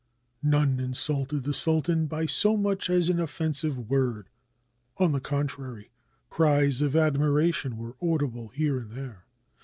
None 0.41 0.79
insulted 0.79 1.43
the 1.43 1.53
sultan 1.53 2.07
by 2.07 2.25
so 2.25 2.57
much 2.57 2.89
as 2.89 3.07
an 3.09 3.19
offensive 3.19 3.77
word; 3.87 4.29
on 4.97 5.11
the 5.11 5.19
contrary, 5.19 5.91
cries 6.31 6.81
of 6.81 6.95
admiration 6.95 7.77
were 7.77 7.95
audible 8.01 8.47
here 8.47 8.79
and 8.79 8.89
there. 8.93 9.27